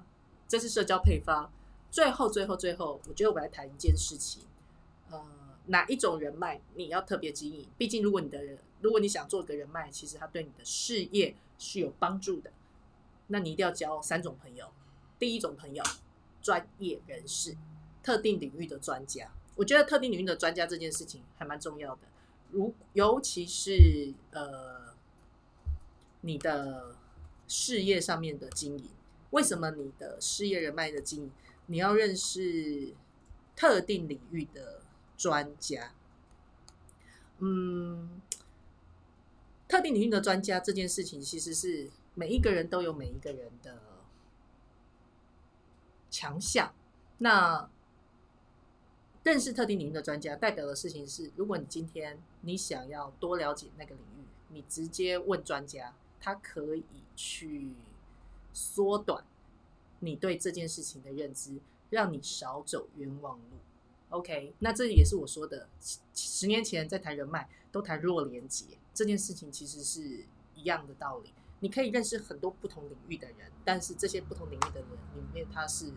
[0.49, 1.51] 这是社交配方。
[1.91, 4.43] 最后，最后，最后，我觉得我们来谈一件事情。
[5.11, 5.21] 呃，
[5.65, 7.67] 哪一种人脉你要特别经营？
[7.77, 12.51] 毕竟，如果你的人，如果你想做个人脉，其实它对你的事业是有帮助的。
[13.27, 14.71] 那你一定要交三种朋友。
[15.19, 15.83] 第一种朋友，
[16.41, 17.57] 专业人士，
[18.03, 19.31] 特定领域的专家。
[19.55, 22.01] 我觉得特定领域的专家这件事情还蛮重要的。
[22.51, 24.93] 如尤其是呃，
[26.21, 26.95] 你的
[27.47, 28.89] 事业上面的经营。
[29.31, 31.31] 为什么你的事业人脉的经营，
[31.65, 32.93] 你要认识
[33.57, 34.81] 特定领域的
[35.17, 35.91] 专家？
[37.39, 38.21] 嗯，
[39.67, 43.81] 特定领域的专家这件事情，其实是每一个人都有每一个人的
[46.09, 46.73] 强项。
[47.19, 47.69] 那
[49.23, 56.83] 认识特定领域的专家，代表的事情是，如果你今天你想要多了解那个领域，你直接问专家，他可以
[57.15, 57.73] 去。
[58.59, 59.23] 缩短
[59.99, 61.59] 你对这件事情的认知，
[61.91, 63.57] 让你少走冤枉路。
[64.09, 65.69] OK，那这也是我说的，
[66.15, 68.65] 十年前在谈人脉都谈弱连接
[68.97, 71.31] 这件事情，其实是一样的道理。
[71.59, 75.93] 你可以认识很多不同领域的人，但是这些不同领域的人里面他是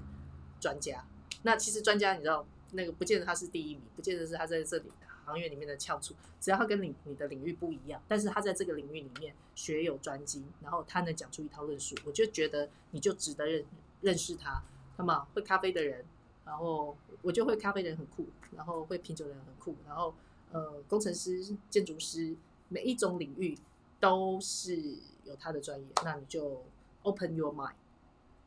[0.60, 1.06] 专家。
[1.42, 4.92] 那其实专家你知道，那个不见得他是第一名，不见得是他在这里。
[5.26, 13.64] 行业里面的翘楚，只要他跟你你的领域不一样，但是他在这个领域里面学有专精，然后他能讲出一套论述，我就觉得你就值得认
[14.00, 14.60] 认识他。
[14.96, 16.04] 那么会咖啡的人，
[16.44, 20.12] 然后我就会咖啡的人很酷，然后会品酒的人很酷，然后
[20.50, 22.34] 呃工程师、建筑师，
[22.70, 23.58] 每一种领域
[24.00, 24.80] 都是
[25.24, 26.64] 有他的专业，那你就
[27.02, 27.74] open your mind，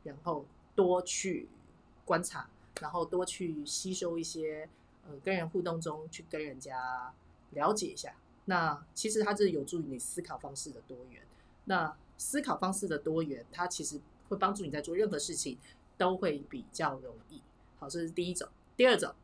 [0.02, 1.48] 然后多去
[2.04, 4.68] 观察，然后多去吸收一些。
[5.06, 7.12] 呃，跟人互动中去跟人家
[7.50, 11.20] 了解一下，那其实它是有助于你思考方式的多元。
[11.66, 15.58] 那思考方式的多元，它其实会帮助你在做任何事情
[15.98, 17.42] 都会比较容易。
[17.78, 18.48] 好，这是第一种。
[18.78, 19.14] 第二种，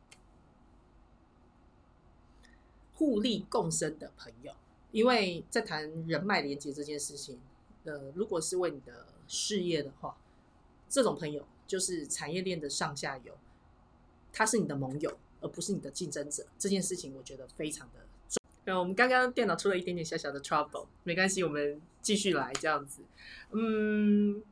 [2.93, 4.53] 互利共生的朋友，
[4.91, 7.39] 因为在谈人脉连接这件事情，
[7.85, 10.17] 呃，如果是为你的事业的话，
[10.89, 13.37] 这种朋友就是产业链的上下游，
[14.31, 15.17] 他是你的盟友。
[15.43, 18.39] 而不是你的竞争者，这件事情我觉得非常的重。
[18.65, 23.01] 那我们刚刚电脑出了一点点小小的 trouble，没关系，我们继续来这样子。
[23.49, 24.43] 嗯，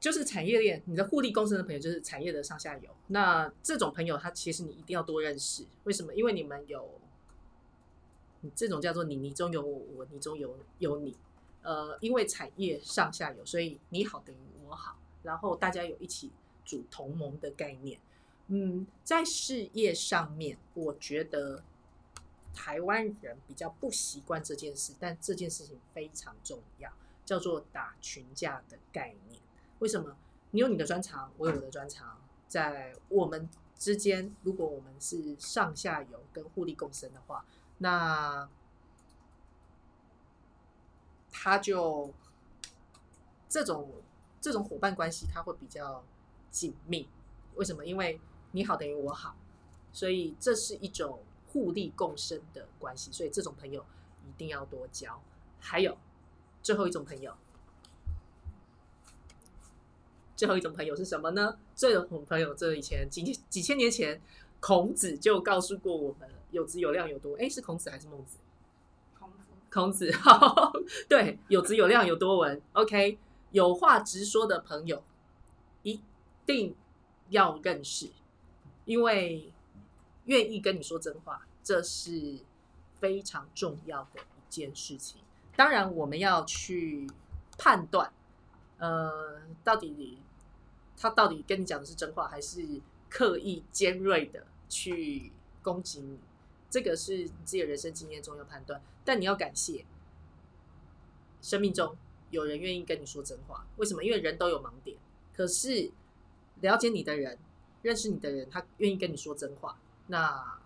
[0.00, 2.90] 就是产业链，你的互利共生的朋友就是产业的上下游。
[3.06, 5.64] 那这种朋友，他其实你一定要多认识。
[5.84, 6.12] 为什么？
[6.12, 7.00] 因为你们有，
[8.54, 11.16] 这种叫做你你中有我，我你中有有你。
[11.60, 16.30] 呃，因为产业上下游，所以你好等于我好，然后大家有一起
[16.64, 18.00] 组同盟的概念。
[18.46, 21.62] 嗯，在事业上面，我觉得
[22.54, 26.90] 台湾人比较不习惯这件事，但这件事情非常重要，
[27.26, 29.42] 叫做打群架的概念。
[29.80, 30.16] 为什么？
[30.52, 37.44] 你有你的专长，我有我的专长，在我们之间，如果我们是上下游跟互利共生的话，
[37.78, 38.48] 那
[41.30, 42.12] 他就
[43.48, 43.90] 这种
[44.40, 46.04] 这种伙伴关系，它会比较
[46.50, 47.08] 紧密。
[47.54, 47.84] 为什么？
[47.84, 48.20] 因为
[48.52, 49.36] 你好等于我好，
[49.92, 53.12] 所以这是一种互利共生的关系。
[53.12, 53.84] 所以这种朋友
[54.26, 55.20] 一定要多交。
[55.60, 55.96] 还有
[56.62, 57.36] 最后一种朋友，
[60.36, 61.58] 最后一种朋友是什么呢？
[61.74, 64.20] 这种朋友，这以前几几千年前，
[64.60, 67.36] 孔子就告诉过我们：有质有量有多。
[67.36, 68.38] 哎，是孔子还是孟子？
[69.18, 69.36] 孔子。
[69.70, 70.10] 孔子，
[71.08, 72.60] 对，有质有量有多文。
[72.72, 73.18] OK，
[73.50, 75.02] 有话直说的朋友
[75.82, 76.00] 一
[76.46, 76.74] 定
[77.28, 78.10] 要认识，
[78.84, 79.52] 因为
[80.24, 82.38] 愿意跟你说真话，这是
[82.98, 85.20] 非常重要的一件事情。
[85.54, 87.06] 当然，我们要去
[87.58, 88.12] 判断，
[88.78, 90.18] 呃，到底
[90.96, 96.18] 他到底跟你讲的是真话，还是刻意尖锐的去攻击你？
[96.70, 98.80] 这个是你自己的人生经验中要判断。
[99.04, 99.86] 但你要感谢，
[101.40, 101.96] 生命中
[102.30, 103.66] 有人愿意跟你说真话。
[103.76, 104.04] 为什么？
[104.04, 104.98] 因为人都有盲点。
[105.34, 105.90] 可是
[106.60, 107.38] 了解你的人、
[107.82, 110.60] 认识你的人，他愿意跟你说真话，那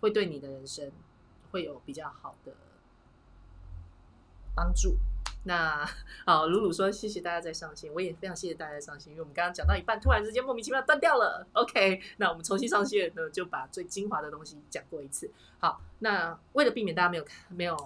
[0.00, 0.90] 会对你的人生
[1.50, 2.54] 会有比较好的。
[4.54, 4.96] 帮助，
[5.44, 5.84] 那
[6.24, 11.44] 好，鲁鲁说谢谢大家在上线，我也非常谢谢大家在上线，因为我们刚刚讲到一半，突然之间莫名其妙断掉了。
[11.52, 15.28] OK，那我们重新上线呢，就把最精华的东西讲过一次。
[15.58, 17.76] 好，那为了避免大家没有看没有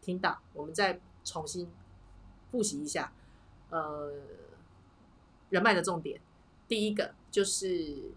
[0.00, 1.70] 听到，我们再重新
[2.50, 3.12] 复习一下。
[3.68, 4.12] 呃，
[5.50, 6.18] 人脉的重点，
[6.66, 8.10] 第一个就是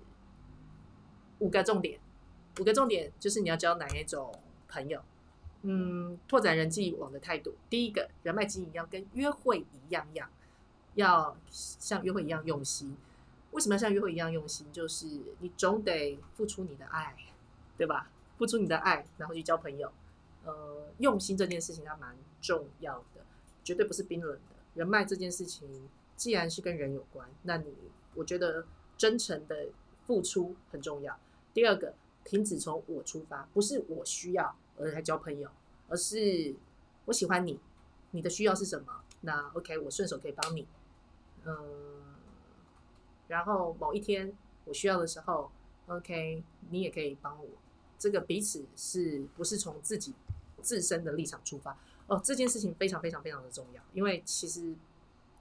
[1.40, 2.00] 五个重点，
[2.62, 4.34] 五个重点就是你要交哪一种
[4.70, 5.04] 朋友。
[5.70, 10.30] 嗯，拓展人际网的态度，第一个人脉经营要跟约会一样样，
[10.96, 12.96] 要像约会一样用心。
[13.52, 14.66] 为什么要像约会一样用心？
[14.72, 15.06] 就是
[15.40, 17.18] 你总得付出你的爱，
[17.78, 18.10] 对吧？
[18.38, 19.92] 付出你的爱，然后去交朋友。
[20.46, 23.26] 呃，用心这件事情它蛮重要的，
[23.66, 24.56] 绝对不是冰冷的。
[24.76, 27.74] 人脉这件事情，既然是跟人有关，那你
[28.16, 28.66] 我觉得
[28.98, 29.68] 真诚的
[30.06, 31.20] 付出很重要。
[31.54, 34.56] 第二个，停止从我出发，不是我需要。
[34.78, 35.50] 而来交朋友，
[35.90, 36.56] 而是
[37.06, 37.60] 我喜欢你，
[38.12, 39.02] 你的需要是什么？
[39.22, 40.68] 那 OK，我顺手可以帮你，
[41.46, 42.16] 嗯，
[43.28, 44.32] 然后某一天
[44.66, 45.52] 我需要的时候
[45.88, 47.50] ，OK，你也可以帮我。
[47.98, 50.14] 这个彼此是不是从自己
[50.62, 51.76] 自身的立场出发？
[52.06, 54.76] 哦，这件事情非常非常非常的重要，因为其实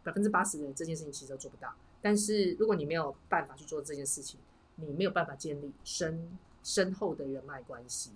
[0.02, 1.74] 百分之八十的人这件事情其实都做不到。
[2.00, 4.40] 但是如果你没有办法去做这件事情，
[4.76, 8.12] 你没有办法建立深深厚的人脉关系。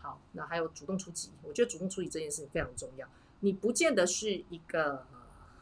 [0.00, 3.06] 好，那还有主动出击，我觉得主动出击这件事情非常重要。
[3.40, 5.06] 你不见得是一个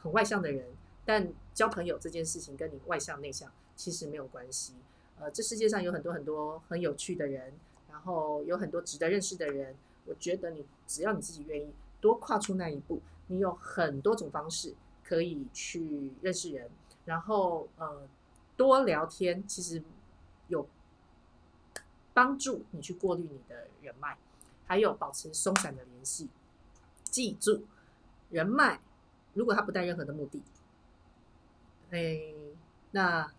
[0.03, 0.68] 很外向的人，
[1.05, 4.74] 但交朋友这件事情跟你外向内向其实没有关系。
[5.18, 7.53] 呃，这世界上有很多很多很有趣的人，
[7.90, 9.74] 然后有很多值得认识的人。
[10.07, 14.74] 我觉得你只要你自己愿意多跨出那一步，你有很多种方式
[15.05, 16.70] 可以去认识人，
[17.05, 18.09] 然后呃
[18.57, 19.83] 多聊天，其实
[20.46, 20.66] 有
[22.14, 24.16] 帮助你去过滤你的人脉。
[24.69, 26.29] 还有保持松散的联系，
[27.03, 27.65] 记住，
[28.31, 28.81] 人脉
[29.33, 30.43] 如果他不带任何的目的，
[31.91, 32.35] 哎，
[32.91, 33.33] 那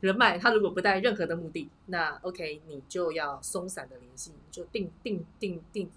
[0.00, 5.88] 人脉他如果不带任何的目的，那 OK，你就要松散的联系，就定定定定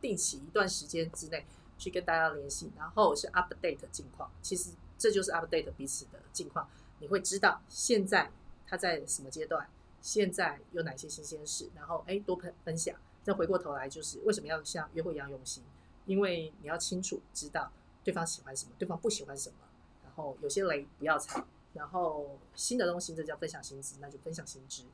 [0.00, 1.46] 定期一段时间之内
[1.78, 4.28] 去跟大家联系，然后是 update 近况。
[4.42, 8.32] 其实这就是 update 彼此的近况，你会知道现在
[8.66, 9.68] 他在什么阶段，
[10.00, 12.96] 现在有哪些新鲜事，然后哎多分分享。
[13.22, 15.62] 再回过头来，就是为什么要像约会一样用心？
[16.06, 17.70] 因为你要清楚知道
[18.02, 19.56] 对方喜欢什么，对方不喜欢什么，
[20.02, 24.84] 然后有些雷不要踩，然后新的东西这叫分享新知，那就分享新知。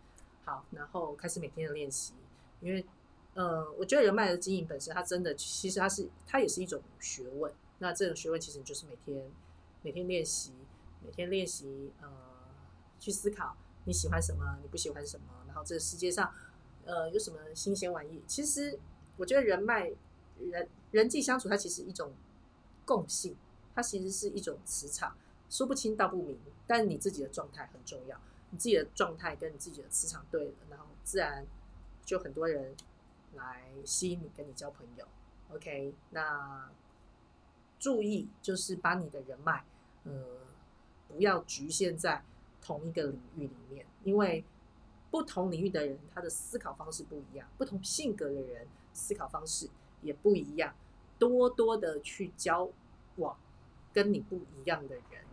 [0.44, 2.14] 好，然后开始每天的练习，
[2.60, 2.84] 因为
[3.34, 7.52] 呃，我觉得人脉的经营本身，它真的其实它是它也是一种学问。
[7.78, 9.30] 那这种学问其实就是每天
[9.82, 10.52] 每天练习，
[11.04, 12.10] 每天练习呃
[12.98, 16.34] 去思考你喜欢什么，你不喜欢什么，然后这个世界上。
[16.87, 18.22] 呃，有什么新鲜玩意？
[18.29, 18.79] 其实
[19.16, 19.92] 我觉得人脉、
[20.38, 22.12] 人人际相处，它其实一种
[22.85, 23.37] 共性，
[23.75, 25.16] 它其实是一种磁场，
[25.51, 26.39] 说不清道不明。
[26.64, 28.16] 但你自己的状态很重要，
[28.51, 31.45] 你自己的状态跟你自己的磁场对了，然后自然
[32.05, 32.76] 就很多人
[33.34, 35.07] 来吸引你，跟你交朋友。
[35.51, 36.70] OK，那
[37.80, 39.64] 注意就是把你的人脉，
[40.05, 40.12] 呃，
[41.09, 42.24] 不要局限在
[42.62, 44.45] 同一个领域里面，因为。
[45.16, 49.66] 不同领域的人，他的思考方式不一样；不同性格的人，思考方式
[50.02, 50.74] 也不一样。
[51.18, 52.68] 多多的去交
[53.16, 53.34] 往
[53.94, 55.24] 跟你不一样的人，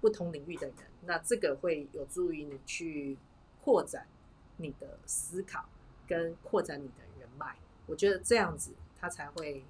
[0.00, 3.16] 不同领域的人，那这个会有助于你去
[3.62, 4.08] 扩展
[4.56, 5.64] 你的思考，
[6.08, 7.56] 跟扩展你的人脉。
[7.86, 9.64] 我觉得这样子，他才会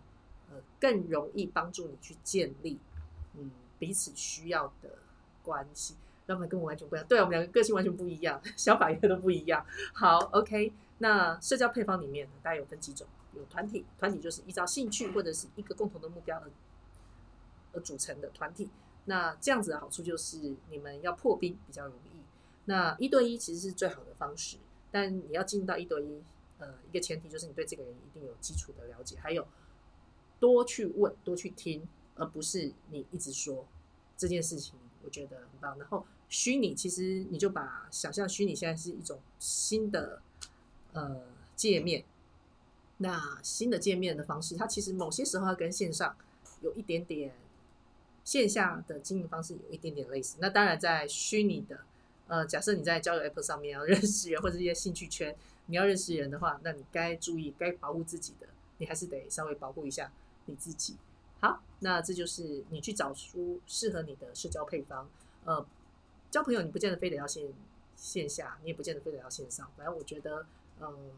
[0.48, 2.78] 呃更容易帮助你去建立
[3.34, 5.00] 嗯彼此需要的
[5.42, 5.96] 关系。
[6.35, 9.64] 他们跟我完全不一样，对我们两个个性完全不一样， 想法也都不一样。
[9.93, 13.07] 好，OK，那社交配方里面大概有分几种？
[13.35, 16.51] 有团体，团体就是依照兴趣或者是一个共同的目标而
[17.72, 18.68] 而组成的团体。
[19.05, 22.18] 那这样子的好处就是你们要破冰比较容易。
[22.64, 24.57] 那一对一其实是最好的方式，
[24.91, 26.22] 但你要进入到一对一，
[26.59, 29.47] 呃，一个前提就是你对这个人一定有基础的了解，还有
[30.41, 33.64] 多去问，多去听，而不是你一直说
[34.16, 34.74] 这件事情，
[35.05, 35.78] 我觉得很棒。
[35.78, 40.22] 然后虚拟其实你就把想象虚拟现在是一种新的
[40.95, 41.20] 呃
[41.55, 42.05] 界面。
[43.03, 46.14] 那新的界面的方式，它其实某些时候跟线上
[46.61, 47.35] 有一点点
[48.24, 50.37] 线下的经营方式有一点点类似。
[50.39, 51.81] 那当然，在虚拟的，
[52.28, 55.35] 呃，假设你在交友 App 上面要 认识人，或者一些兴趣圈，
[55.66, 60.12] 你要认识人的话，那你该注意、该保护自己的，你还是得稍微保护一下
[60.45, 60.97] 你自己。
[61.41, 65.09] 好，那这就是你去找出适合你的社交配方。
[65.47, 65.66] 呃，
[66.31, 67.53] 交朋友你不见得非得要线
[67.97, 69.70] 线下，你也不见得非得要线上。
[69.76, 70.47] 反正我觉得，
[70.81, 71.12] 嗯。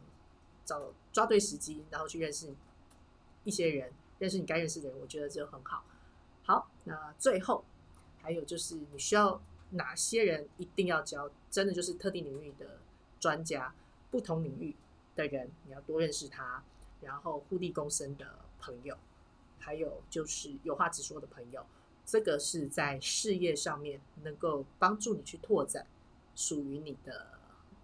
[0.65, 0.81] 找
[1.13, 2.49] 抓对时机，然后去认识
[3.43, 5.85] 一些人，认识你该认识的人，我觉得就很好。
[6.45, 7.65] 好，那最后
[8.21, 11.29] 还有就是你需要哪些人一定要交？
[11.51, 12.79] 真的就是特定领域的
[13.19, 13.75] 专家，
[14.09, 14.77] 不同领域
[15.17, 16.63] 的人你要多认识他，
[17.01, 18.97] 然后互利共生的朋友，
[19.59, 21.67] 还有就是有话直说的朋友，
[22.05, 25.87] 这个是在事业上面能够帮助你去拓展
[26.35, 27.27] 属于你的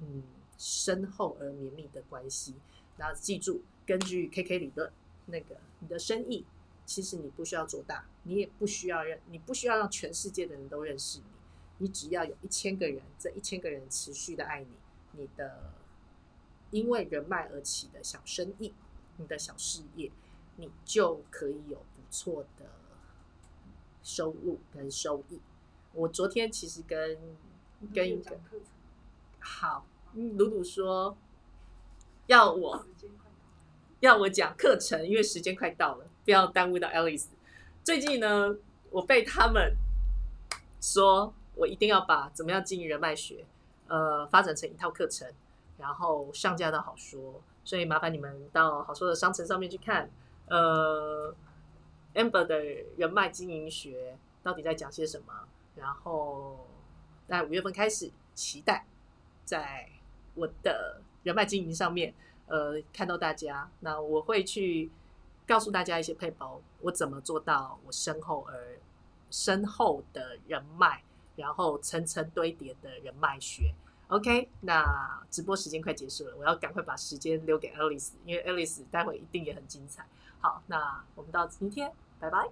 [0.01, 0.23] 嗯。
[0.61, 2.53] 深厚而绵密的关系，
[2.97, 4.91] 然后记住，根据 KK 理论，
[5.27, 6.45] 那个你的生意
[6.85, 11.25] 其实你不需要做大，你也不需要认，你不需要让全世界的人都认识你，
[11.79, 14.73] 你只要有一千个人，这一千个人持续的爱你，
[15.13, 15.73] 你的
[16.73, 18.75] 因为人脉而起的小生意，
[19.19, 20.11] 你的小事业，
[20.57, 22.67] 你就可以有不错的
[24.03, 25.41] 收入跟收益。
[25.93, 27.19] 我昨天其实跟
[27.95, 28.39] 跟一个
[29.41, 29.85] 好。
[30.15, 31.17] 鲁鲁说
[32.27, 32.85] ：“要我
[34.01, 37.27] 要我讲课程，因为时间快到了，不要耽误到 Alice。
[37.85, 38.57] 最近呢，
[38.91, 39.77] 我被他们
[40.81, 43.45] 说我一定要把怎么样经营人脉学，
[43.87, 45.31] 呃，发展成一套课程，
[45.77, 47.41] 然后上架到好说。
[47.65, 50.11] 所以麻烦你们到好说的商城上面去看，
[50.47, 51.35] 呃
[52.19, 52.61] ，Amber 的
[52.97, 55.49] 人脉经营学到底在讲些什么。
[55.77, 56.67] 然后
[57.27, 58.85] 在五月份开始，期待
[59.45, 59.89] 在。”
[60.39, 62.15] 我的人脉经营上面，
[62.47, 64.89] 呃，看到大家，那我会去
[65.49, 68.79] 告诉大家一些配包，我怎么做到我身后而
[69.33, 71.03] 深厚的人脉，
[71.35, 73.75] 然后层层堆叠的人脉学。
[74.07, 80.07] OK，那直播时间快结束了，我要赶快把时间留给 Alice，因为 Alice 待会一定也很精彩。
[80.39, 82.49] 好，那我们到今天，拜拜。